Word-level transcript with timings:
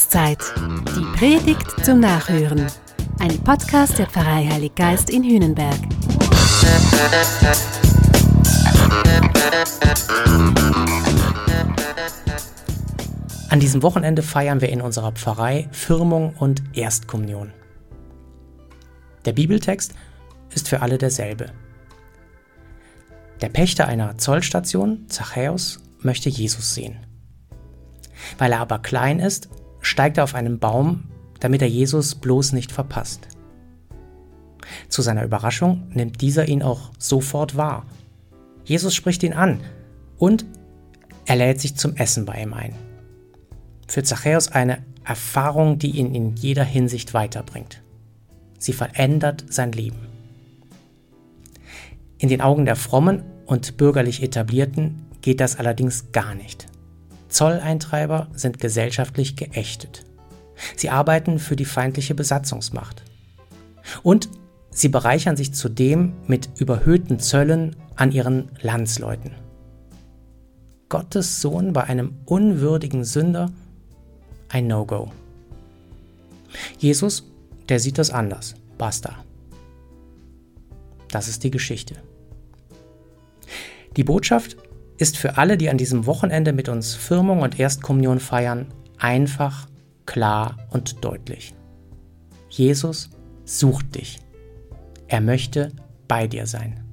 Zachäuszeit. 0.00 0.38
Die 0.96 1.18
Predigt 1.18 1.84
zum 1.84 2.00
Nachhören. 2.00 2.66
Ein 3.18 3.38
Podcast 3.40 3.98
der 3.98 4.06
Pfarrei 4.06 4.46
Heilig 4.46 4.74
Geist 4.74 5.10
in 5.10 5.22
Hühnenberg. 5.22 5.76
An 13.50 13.60
diesem 13.60 13.82
Wochenende 13.82 14.22
feiern 14.22 14.62
wir 14.62 14.70
in 14.70 14.80
unserer 14.80 15.12
Pfarrei 15.12 15.68
Firmung 15.70 16.34
und 16.38 16.62
Erstkommunion. 16.72 17.52
Der 19.26 19.32
Bibeltext 19.32 19.92
ist 20.54 20.68
für 20.68 20.80
alle 20.80 20.96
derselbe. 20.96 21.52
Der 23.42 23.50
Pächter 23.50 23.86
einer 23.86 24.16
Zollstation, 24.16 25.06
Zachäus, 25.08 25.80
möchte 26.00 26.30
Jesus 26.30 26.74
sehen. 26.74 26.96
Weil 28.38 28.52
er 28.52 28.60
aber 28.60 28.78
klein 28.78 29.18
ist, 29.18 29.48
steigt 29.80 30.18
er 30.18 30.24
auf 30.24 30.34
einen 30.34 30.58
Baum, 30.58 31.04
damit 31.40 31.62
er 31.62 31.68
Jesus 31.68 32.14
bloß 32.14 32.52
nicht 32.52 32.72
verpasst. 32.72 33.28
Zu 34.88 35.02
seiner 35.02 35.24
Überraschung 35.24 35.88
nimmt 35.92 36.20
dieser 36.20 36.48
ihn 36.48 36.62
auch 36.62 36.90
sofort 36.98 37.56
wahr. 37.56 37.86
Jesus 38.64 38.94
spricht 38.94 39.22
ihn 39.22 39.32
an 39.32 39.60
und 40.18 40.44
er 41.26 41.36
lädt 41.36 41.60
sich 41.60 41.76
zum 41.76 41.96
Essen 41.96 42.24
bei 42.24 42.42
ihm 42.42 42.52
ein. 42.54 42.74
Für 43.88 44.02
Zachäus 44.02 44.48
eine 44.48 44.84
Erfahrung, 45.04 45.78
die 45.78 45.90
ihn 45.90 46.14
in 46.14 46.36
jeder 46.36 46.64
Hinsicht 46.64 47.14
weiterbringt. 47.14 47.82
Sie 48.58 48.72
verändert 48.72 49.44
sein 49.48 49.72
Leben. 49.72 50.06
In 52.18 52.28
den 52.28 52.42
Augen 52.42 52.66
der 52.66 52.76
Frommen 52.76 53.22
und 53.46 53.76
bürgerlich 53.76 54.22
Etablierten 54.22 55.06
geht 55.22 55.40
das 55.40 55.56
allerdings 55.56 56.12
gar 56.12 56.34
nicht. 56.34 56.66
Zolleintreiber 57.30 58.28
sind 58.34 58.58
gesellschaftlich 58.58 59.36
geächtet. 59.36 60.04
Sie 60.76 60.90
arbeiten 60.90 61.38
für 61.38 61.56
die 61.56 61.64
feindliche 61.64 62.14
Besatzungsmacht. 62.14 63.02
Und 64.02 64.28
sie 64.70 64.88
bereichern 64.88 65.36
sich 65.36 65.54
zudem 65.54 66.12
mit 66.26 66.50
überhöhten 66.58 67.18
Zöllen 67.18 67.76
an 67.96 68.12
ihren 68.12 68.50
Landsleuten. 68.60 69.32
Gottes 70.88 71.40
Sohn 71.40 71.72
bei 71.72 71.84
einem 71.84 72.18
unwürdigen 72.26 73.04
Sünder 73.04 73.50
ein 74.48 74.66
No-Go. 74.66 75.12
Jesus, 76.78 77.24
der 77.68 77.78
sieht 77.78 77.98
das 77.98 78.10
anders. 78.10 78.56
Basta. 78.76 79.24
Das 81.10 81.28
ist 81.28 81.44
die 81.44 81.50
Geschichte. 81.50 81.94
Die 83.96 84.04
Botschaft 84.04 84.56
ist 85.00 85.16
für 85.16 85.38
alle, 85.38 85.56
die 85.56 85.70
an 85.70 85.78
diesem 85.78 86.04
Wochenende 86.04 86.52
mit 86.52 86.68
uns 86.68 86.94
Firmung 86.94 87.40
und 87.40 87.58
Erstkommunion 87.58 88.20
feiern, 88.20 88.66
einfach, 88.98 89.66
klar 90.04 90.58
und 90.70 91.02
deutlich. 91.02 91.54
Jesus 92.50 93.08
sucht 93.44 93.94
dich. 93.94 94.20
Er 95.08 95.22
möchte 95.22 95.72
bei 96.06 96.26
dir 96.26 96.46
sein. 96.46 96.84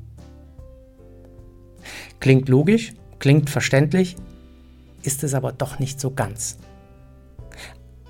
Klingt 2.19 2.47
logisch, 2.47 2.94
klingt 3.19 3.50
verständlich, 3.50 4.16
ist 5.03 5.23
es 5.23 5.33
aber 5.33 5.52
doch 5.52 5.80
nicht 5.80 6.00
so 6.00 6.11
ganz. 6.11 6.58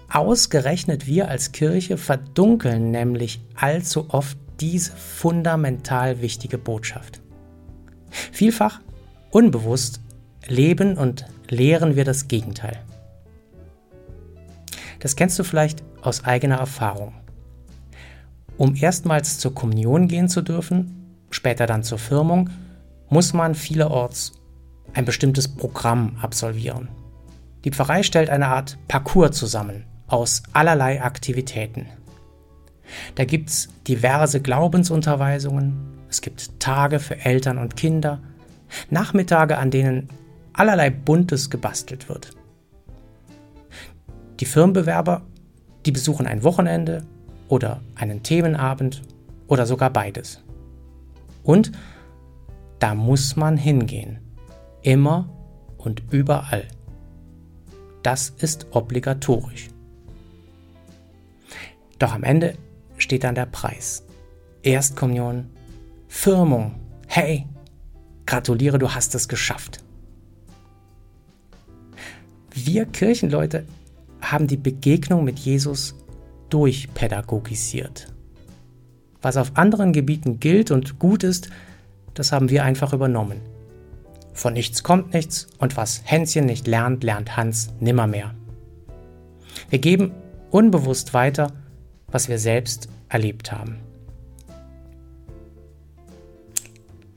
Ausgerechnet 0.09 1.07
wir 1.07 1.27
als 1.27 1.51
Kirche 1.51 1.97
verdunkeln 1.97 2.91
nämlich 2.91 3.41
allzu 3.55 4.05
oft 4.09 4.37
diese 4.59 4.91
fundamental 4.91 6.21
wichtige 6.21 6.57
Botschaft. 6.57 7.21
Vielfach 8.31 8.79
Unbewusst 9.31 10.01
leben 10.47 10.97
und 10.97 11.25
lehren 11.49 11.95
wir 11.95 12.05
das 12.05 12.27
Gegenteil. 12.27 12.79
Das 14.99 15.15
kennst 15.15 15.37
du 15.37 15.43
vielleicht 15.43 15.83
aus 16.01 16.23
eigener 16.23 16.57
Erfahrung. 16.57 17.13
Um 18.57 18.75
erstmals 18.75 19.37
zur 19.37 19.53
Kommunion 19.53 20.07
gehen 20.07 20.29
zu 20.29 20.41
dürfen, 20.41 21.15
später 21.29 21.67
dann 21.67 21.83
zur 21.83 21.99
Firmung, 21.99 22.49
muss 23.09 23.33
man 23.33 23.55
vielerorts 23.55 24.33
ein 24.93 25.05
bestimmtes 25.05 25.47
Programm 25.47 26.17
absolvieren. 26.21 26.89
Die 27.63 27.71
Pfarrei 27.71 28.03
stellt 28.03 28.29
eine 28.29 28.47
Art 28.47 28.77
Parcours 28.87 29.37
zusammen 29.37 29.85
aus 30.07 30.41
allerlei 30.53 31.01
Aktivitäten. 31.01 31.85
Da 33.15 33.25
gibt 33.25 33.49
es 33.49 33.69
diverse 33.87 34.41
Glaubensunterweisungen, 34.41 35.75
es 36.09 36.21
gibt 36.21 36.59
Tage 36.59 36.99
für 36.99 37.19
Eltern 37.19 37.57
und 37.57 37.75
Kinder, 37.75 38.21
Nachmittage, 38.89 39.57
an 39.57 39.71
denen 39.71 40.09
allerlei 40.53 40.89
Buntes 40.89 41.49
gebastelt 41.49 42.09
wird. 42.09 42.35
Die 44.39 44.45
Firmenbewerber, 44.45 45.21
die 45.85 45.91
besuchen 45.91 46.27
ein 46.27 46.43
Wochenende 46.43 47.03
oder 47.47 47.81
einen 47.95 48.23
Themenabend 48.23 49.01
oder 49.47 49.65
sogar 49.65 49.89
beides. 49.89 50.43
Und 51.43 51.71
da 52.79 52.93
muss 52.93 53.35
man 53.35 53.57
hingehen. 53.57 54.19
Immer 54.81 55.29
und 55.77 56.03
überall. 56.11 56.67
Das 58.03 58.29
ist 58.29 58.67
obligatorisch. 58.71 59.69
Doch 61.99 62.13
am 62.13 62.23
Ende 62.23 62.55
steht 62.97 63.23
dann 63.23 63.35
der 63.35 63.47
Preis. 63.47 64.03
Erstkommunion, 64.61 65.49
Firmung. 66.07 66.75
Hey, 67.07 67.47
Gratuliere, 68.27 68.77
du 68.77 68.93
hast 68.93 69.15
es 69.15 69.27
geschafft. 69.27 69.79
Wir 72.53 72.85
Kirchenleute 72.85 73.65
haben 74.21 74.47
die 74.47 74.57
Begegnung 74.57 75.23
mit 75.23 75.39
Jesus 75.39 75.95
durchpädagogisiert. 76.49 78.13
Was 79.21 79.37
auf 79.37 79.57
anderen 79.57 79.93
Gebieten 79.93 80.39
gilt 80.39 80.71
und 80.71 80.99
gut 80.99 81.23
ist, 81.23 81.49
das 82.13 82.31
haben 82.31 82.49
wir 82.49 82.63
einfach 82.63 82.93
übernommen. 82.93 83.39
Von 84.33 84.53
nichts 84.53 84.83
kommt 84.83 85.13
nichts 85.13 85.47
und 85.57 85.77
was 85.77 86.01
Hänschen 86.03 86.45
nicht 86.45 86.67
lernt, 86.67 87.03
lernt 87.03 87.37
Hans 87.37 87.73
nimmermehr. 87.79 88.35
Wir 89.69 89.79
geben 89.79 90.11
unbewusst 90.51 91.13
weiter, 91.13 91.53
was 92.07 92.29
wir 92.29 92.39
selbst 92.39 92.89
erlebt 93.09 93.51
haben. 93.51 93.79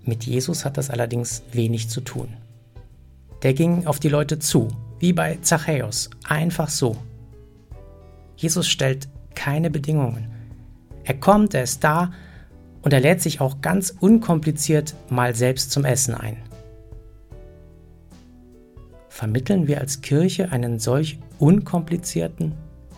Mit 0.04 0.24
Jesus 0.24 0.64
hat 0.64 0.76
das 0.76 0.90
allerdings 0.90 1.42
wenig 1.52 1.88
zu 1.88 2.00
tun. 2.00 2.28
Der 3.42 3.54
ging 3.54 3.86
auf 3.86 4.00
die 4.00 4.08
Leute 4.08 4.38
zu, 4.38 4.68
wie 4.98 5.12
bei 5.12 5.38
Zachäus, 5.42 6.10
einfach 6.24 6.68
so. 6.68 6.96
Jesus 8.36 8.68
stellt 8.68 9.08
keine 9.34 9.70
Bedingungen. 9.70 10.30
Er 11.04 11.14
kommt, 11.14 11.54
er 11.54 11.62
ist 11.62 11.82
da 11.82 12.12
und 12.82 12.92
er 12.92 13.00
lädt 13.00 13.20
sich 13.22 13.40
auch 13.40 13.60
ganz 13.60 13.94
unkompliziert 13.98 14.94
mal 15.08 15.34
selbst 15.34 15.70
zum 15.70 15.84
Essen 15.84 16.14
ein. 16.14 16.36
Vermitteln 19.08 19.66
wir 19.66 19.80
als 19.80 20.00
Kirche 20.00 20.50
einen 20.52 20.78
solch 20.78 21.18
unkomplizierten, 21.38 22.54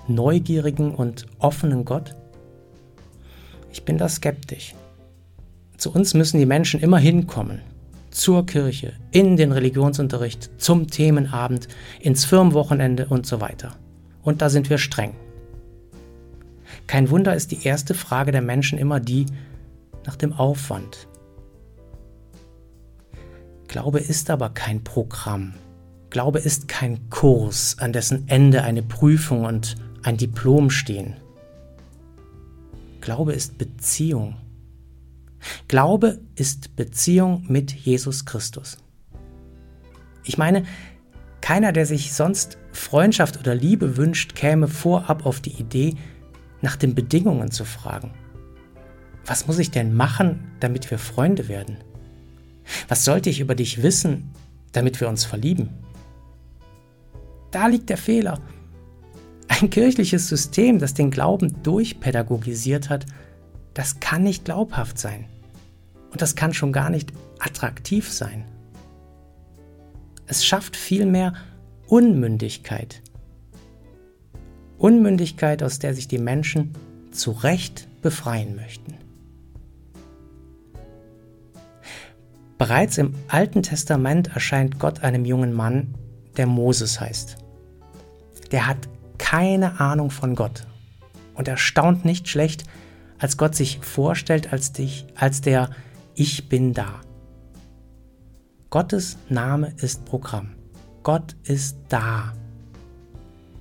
neugierigen 0.06 0.94
und 0.94 1.26
offenen 1.38 1.84
Gott? 1.84 2.14
Ich 3.72 3.84
bin 3.84 3.98
da 3.98 4.08
skeptisch. 4.08 4.74
Zu 5.82 5.90
uns 5.90 6.14
müssen 6.14 6.38
die 6.38 6.46
Menschen 6.46 6.78
immer 6.78 6.98
hinkommen. 6.98 7.60
Zur 8.12 8.46
Kirche, 8.46 8.92
in 9.10 9.36
den 9.36 9.50
Religionsunterricht, 9.50 10.48
zum 10.56 10.86
Themenabend, 10.86 11.66
ins 11.98 12.24
Firmenwochenende 12.24 13.06
und 13.06 13.26
so 13.26 13.40
weiter. 13.40 13.74
Und 14.22 14.42
da 14.42 14.48
sind 14.48 14.70
wir 14.70 14.78
streng. 14.78 15.12
Kein 16.86 17.10
Wunder 17.10 17.34
ist 17.34 17.50
die 17.50 17.66
erste 17.66 17.94
Frage 17.94 18.30
der 18.30 18.42
Menschen 18.42 18.78
immer 18.78 19.00
die 19.00 19.26
nach 20.06 20.14
dem 20.14 20.32
Aufwand. 20.34 21.08
Glaube 23.66 23.98
ist 23.98 24.30
aber 24.30 24.50
kein 24.50 24.84
Programm. 24.84 25.54
Glaube 26.10 26.38
ist 26.38 26.68
kein 26.68 27.10
Kurs, 27.10 27.74
an 27.80 27.92
dessen 27.92 28.28
Ende 28.28 28.62
eine 28.62 28.84
Prüfung 28.84 29.46
und 29.46 29.74
ein 30.04 30.16
Diplom 30.16 30.70
stehen. 30.70 31.16
Glaube 33.00 33.32
ist 33.32 33.58
Beziehung. 33.58 34.36
Glaube 35.68 36.20
ist 36.34 36.76
Beziehung 36.76 37.44
mit 37.48 37.72
Jesus 37.72 38.24
Christus. 38.24 38.78
Ich 40.24 40.38
meine, 40.38 40.64
keiner, 41.40 41.72
der 41.72 41.86
sich 41.86 42.12
sonst 42.12 42.58
Freundschaft 42.72 43.38
oder 43.38 43.54
Liebe 43.54 43.96
wünscht, 43.96 44.34
käme 44.34 44.68
vorab 44.68 45.26
auf 45.26 45.40
die 45.40 45.52
Idee, 45.52 45.96
nach 46.60 46.76
den 46.76 46.94
Bedingungen 46.94 47.50
zu 47.50 47.64
fragen. 47.64 48.12
Was 49.26 49.46
muss 49.46 49.58
ich 49.58 49.70
denn 49.70 49.94
machen, 49.94 50.52
damit 50.60 50.90
wir 50.90 50.98
Freunde 50.98 51.48
werden? 51.48 51.78
Was 52.88 53.04
sollte 53.04 53.30
ich 53.30 53.40
über 53.40 53.54
dich 53.54 53.82
wissen, 53.82 54.30
damit 54.72 55.00
wir 55.00 55.08
uns 55.08 55.24
verlieben? 55.24 55.70
Da 57.50 57.66
liegt 57.66 57.90
der 57.90 57.98
Fehler. 57.98 58.40
Ein 59.48 59.68
kirchliches 59.68 60.28
System, 60.28 60.78
das 60.78 60.94
den 60.94 61.10
Glauben 61.10 61.62
durchpädagogisiert 61.62 62.88
hat, 62.88 63.06
das 63.74 64.00
kann 64.00 64.22
nicht 64.22 64.44
glaubhaft 64.44 64.98
sein. 64.98 65.26
Und 66.10 66.20
das 66.20 66.34
kann 66.36 66.52
schon 66.52 66.72
gar 66.72 66.90
nicht 66.90 67.12
attraktiv 67.38 68.10
sein. 68.10 68.44
Es 70.26 70.44
schafft 70.44 70.76
vielmehr 70.76 71.34
Unmündigkeit. 71.86 73.02
Unmündigkeit, 74.78 75.62
aus 75.62 75.78
der 75.78 75.94
sich 75.94 76.08
die 76.08 76.18
Menschen 76.18 76.74
zu 77.12 77.30
Recht 77.30 77.88
befreien 78.02 78.56
möchten. 78.56 78.94
Bereits 82.58 82.98
im 82.98 83.14
Alten 83.28 83.62
Testament 83.62 84.28
erscheint 84.28 84.78
Gott 84.78 85.02
einem 85.02 85.24
jungen 85.24 85.52
Mann, 85.52 85.94
der 86.36 86.46
Moses 86.46 87.00
heißt. 87.00 87.36
Der 88.52 88.66
hat 88.66 88.88
keine 89.18 89.80
Ahnung 89.80 90.10
von 90.10 90.34
Gott 90.34 90.66
und 91.34 91.48
erstaunt 91.48 92.04
nicht 92.04 92.28
schlecht, 92.28 92.64
als 93.22 93.36
Gott 93.36 93.54
sich 93.54 93.78
vorstellt 93.78 94.52
als 94.52 94.72
dich, 94.72 95.06
als 95.14 95.40
der 95.40 95.70
Ich 96.16 96.48
bin 96.48 96.74
da. 96.74 97.00
Gottes 98.68 99.16
Name 99.28 99.72
ist 99.76 100.04
Programm. 100.04 100.56
Gott 101.04 101.36
ist 101.44 101.76
da. 101.88 102.32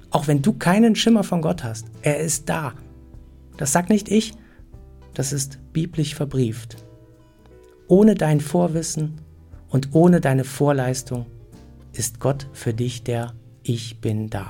Auch 0.09 0.27
wenn 0.27 0.41
du 0.41 0.53
keinen 0.53 0.95
Schimmer 0.95 1.23
von 1.23 1.43
Gott 1.43 1.63
hast, 1.63 1.85
er 2.01 2.19
ist 2.19 2.49
da. 2.49 2.73
Das 3.57 3.71
sagt 3.71 3.91
nicht 3.91 4.09
ich, 4.09 4.33
das 5.13 5.31
ist 5.31 5.59
biblisch 5.73 6.15
verbrieft. 6.15 6.83
Ohne 7.87 8.15
dein 8.15 8.39
Vorwissen 8.39 9.21
und 9.69 9.93
ohne 9.93 10.21
deine 10.21 10.43
Vorleistung 10.43 11.27
ist 11.93 12.19
Gott 12.19 12.47
für 12.51 12.73
dich 12.73 13.03
der 13.03 13.33
Ich 13.61 14.01
bin 14.01 14.31
da. 14.31 14.47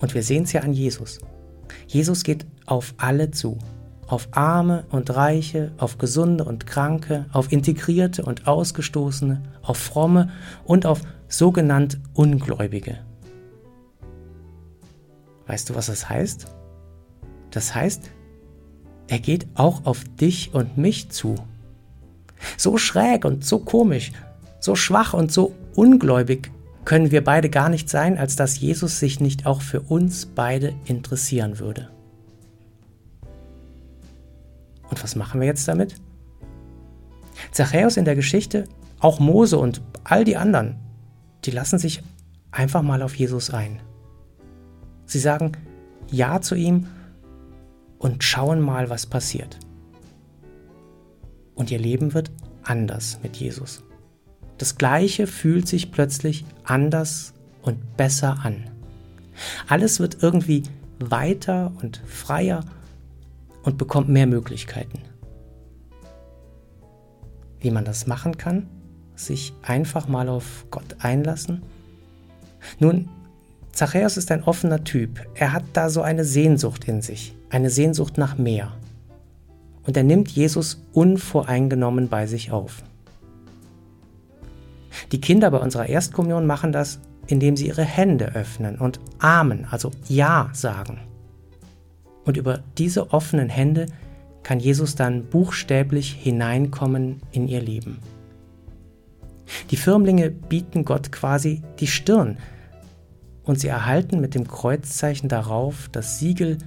Und 0.00 0.12
wir 0.14 0.24
sehen 0.24 0.42
es 0.42 0.52
ja 0.52 0.62
an 0.62 0.72
Jesus. 0.72 1.20
Jesus 1.90 2.22
geht 2.22 2.46
auf 2.66 2.94
alle 2.98 3.32
zu. 3.32 3.58
Auf 4.06 4.28
Arme 4.30 4.84
und 4.90 5.10
Reiche, 5.10 5.72
auf 5.76 5.98
Gesunde 5.98 6.44
und 6.44 6.64
Kranke, 6.64 7.26
auf 7.32 7.50
Integrierte 7.50 8.24
und 8.24 8.46
Ausgestoßene, 8.46 9.42
auf 9.62 9.76
Fromme 9.76 10.30
und 10.64 10.86
auf 10.86 11.00
sogenannt 11.26 11.98
Ungläubige. 12.14 12.98
Weißt 15.48 15.68
du, 15.68 15.74
was 15.74 15.86
das 15.86 16.08
heißt? 16.08 16.46
Das 17.50 17.74
heißt, 17.74 18.08
er 19.08 19.18
geht 19.18 19.48
auch 19.54 19.84
auf 19.84 20.04
dich 20.04 20.54
und 20.54 20.78
mich 20.78 21.10
zu. 21.10 21.34
So 22.56 22.76
schräg 22.78 23.24
und 23.24 23.44
so 23.44 23.58
komisch, 23.58 24.12
so 24.60 24.76
schwach 24.76 25.12
und 25.12 25.32
so 25.32 25.56
ungläubig 25.74 26.52
können 26.84 27.10
wir 27.10 27.22
beide 27.22 27.50
gar 27.50 27.68
nicht 27.68 27.88
sein, 27.88 28.18
als 28.18 28.36
dass 28.36 28.58
Jesus 28.58 28.98
sich 28.98 29.20
nicht 29.20 29.46
auch 29.46 29.62
für 29.62 29.80
uns 29.80 30.26
beide 30.26 30.74
interessieren 30.86 31.58
würde. 31.58 31.90
Und 34.88 35.02
was 35.02 35.14
machen 35.16 35.40
wir 35.40 35.46
jetzt 35.46 35.68
damit? 35.68 35.94
Zachäus 37.52 37.96
in 37.96 38.04
der 38.04 38.16
Geschichte, 38.16 38.64
auch 38.98 39.20
Mose 39.20 39.56
und 39.56 39.82
all 40.04 40.24
die 40.24 40.36
anderen, 40.36 40.76
die 41.44 41.50
lassen 41.50 41.78
sich 41.78 42.02
einfach 42.50 42.82
mal 42.82 43.02
auf 43.02 43.14
Jesus 43.14 43.50
ein. 43.50 43.80
Sie 45.06 45.18
sagen 45.18 45.52
Ja 46.10 46.40
zu 46.40 46.54
ihm 46.54 46.86
und 47.98 48.24
schauen 48.24 48.60
mal, 48.60 48.90
was 48.90 49.06
passiert. 49.06 49.58
Und 51.54 51.70
ihr 51.70 51.78
Leben 51.78 52.14
wird 52.14 52.30
anders 52.62 53.18
mit 53.22 53.36
Jesus. 53.36 53.82
Das 54.60 54.76
Gleiche 54.76 55.26
fühlt 55.26 55.66
sich 55.66 55.90
plötzlich 55.90 56.44
anders 56.64 57.32
und 57.62 57.96
besser 57.96 58.40
an. 58.44 58.68
Alles 59.66 60.00
wird 60.00 60.18
irgendwie 60.20 60.64
weiter 60.98 61.72
und 61.80 62.02
freier 62.04 62.62
und 63.62 63.78
bekommt 63.78 64.10
mehr 64.10 64.26
Möglichkeiten. 64.26 64.98
Wie 67.58 67.70
man 67.70 67.86
das 67.86 68.06
machen 68.06 68.36
kann? 68.36 68.66
Sich 69.16 69.54
einfach 69.62 70.08
mal 70.08 70.28
auf 70.28 70.66
Gott 70.70 70.96
einlassen? 70.98 71.62
Nun, 72.78 73.08
Zachäus 73.72 74.18
ist 74.18 74.30
ein 74.30 74.44
offener 74.44 74.84
Typ. 74.84 75.26
Er 75.36 75.54
hat 75.54 75.64
da 75.72 75.88
so 75.88 76.02
eine 76.02 76.26
Sehnsucht 76.26 76.84
in 76.84 77.00
sich, 77.00 77.34
eine 77.48 77.70
Sehnsucht 77.70 78.18
nach 78.18 78.36
mehr. 78.36 78.72
Und 79.86 79.96
er 79.96 80.04
nimmt 80.04 80.28
Jesus 80.28 80.84
unvoreingenommen 80.92 82.10
bei 82.10 82.26
sich 82.26 82.50
auf. 82.50 82.82
Die 85.12 85.20
Kinder 85.20 85.50
bei 85.50 85.58
unserer 85.58 85.88
Erstkommunion 85.88 86.46
machen 86.46 86.72
das, 86.72 87.00
indem 87.26 87.56
sie 87.56 87.68
ihre 87.68 87.84
Hände 87.84 88.34
öffnen 88.34 88.78
und 88.78 89.00
Amen, 89.18 89.66
also 89.70 89.90
Ja 90.08 90.50
sagen. 90.52 91.00
Und 92.24 92.36
über 92.36 92.62
diese 92.78 93.12
offenen 93.12 93.48
Hände 93.48 93.86
kann 94.42 94.60
Jesus 94.60 94.94
dann 94.94 95.24
buchstäblich 95.24 96.12
hineinkommen 96.12 97.20
in 97.32 97.48
ihr 97.48 97.60
Leben. 97.60 97.98
Die 99.70 99.76
Firmlinge 99.76 100.30
bieten 100.30 100.84
Gott 100.84 101.12
quasi 101.12 101.62
die 101.78 101.86
Stirn 101.86 102.38
und 103.44 103.58
sie 103.58 103.68
erhalten 103.68 104.20
mit 104.20 104.34
dem 104.34 104.46
Kreuzzeichen 104.46 105.28
darauf 105.28 105.88
das 105.90 106.18
Siegel, 106.18 106.58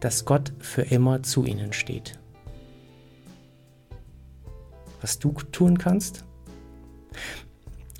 dass 0.00 0.24
Gott 0.24 0.52
für 0.58 0.82
immer 0.82 1.22
zu 1.22 1.44
ihnen 1.44 1.72
steht. 1.72 2.18
Was 5.00 5.18
du 5.18 5.32
tun 5.52 5.78
kannst? 5.78 6.24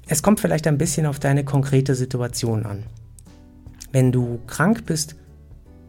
Es 0.06 0.22
kommt 0.22 0.40
vielleicht 0.40 0.66
ein 0.66 0.78
bisschen 0.78 1.06
auf 1.06 1.18
deine 1.18 1.44
konkrete 1.44 1.94
Situation 1.94 2.66
an. 2.66 2.84
Wenn 3.92 4.12
du 4.12 4.40
krank 4.46 4.86
bist, 4.86 5.16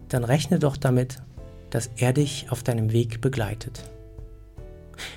dann 0.10 0.24
rechne 0.24 0.60
doch 0.60 0.77
damit, 0.77 1.22
dass 1.69 1.89
er 1.98 2.13
dich 2.13 2.48
auf 2.50 2.63
deinem 2.63 2.92
Weg 2.92 3.19
begleitet. 3.19 3.89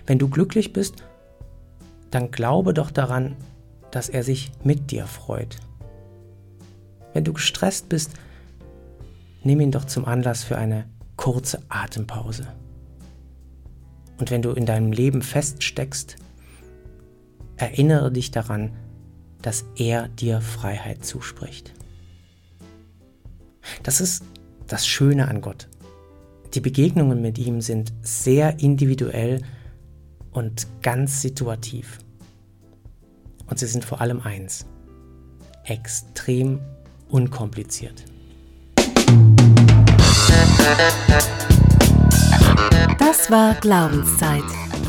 Wenn 0.07 0.19
du 0.19 0.29
glücklich 0.29 0.73
bist, 0.73 0.97
dann 2.11 2.31
glaube 2.31 2.75
doch 2.75 2.91
daran, 2.91 3.37
dass 3.91 4.09
er 4.09 4.23
sich 4.23 4.51
mit 4.65 4.91
dir 4.91 5.07
freut. 5.07 5.57
Wenn 7.13 7.25
du 7.25 7.33
gestresst 7.33 7.89
bist, 7.89 8.13
nimm 9.45 9.61
ihn 9.61 9.71
doch 9.71 9.85
zum 9.85 10.05
Anlass 10.05 10.43
für 10.43 10.59
eine 10.59 10.87
kurze 11.17 11.63
Atempause. 11.69 12.47
Und 14.19 14.31
wenn 14.31 14.43
du 14.43 14.51
in 14.51 14.67
deinem 14.67 14.93
Leben 14.93 15.23
feststeckst, 15.23 16.17
erinnere 17.59 18.11
dich 18.11 18.31
daran, 18.31 18.73
dass 19.43 19.65
er 19.77 20.09
dir 20.09 20.41
Freiheit 20.41 21.05
zuspricht. 21.05 21.75
Das 23.83 24.01
ist 24.01 24.25
das 24.67 24.87
Schöne 24.87 25.29
an 25.29 25.41
Gott. 25.41 25.69
Die 26.55 26.61
Begegnungen 26.61 27.21
mit 27.21 27.39
ihm 27.39 27.61
sind 27.61 27.93
sehr 28.03 28.61
individuell 28.61 29.43
und 30.33 30.67
ganz 30.83 31.21
situativ. 31.21 31.99
Und 33.47 33.59
sie 33.59 33.67
sind 33.67 33.85
vor 33.85 34.01
allem 34.01 34.21
eins, 34.21 34.67
extrem 35.65 36.61
unkompliziert. 37.09 38.05
Das 42.99 43.31
war 43.31 43.55
Glaubenszeit. 43.55 44.45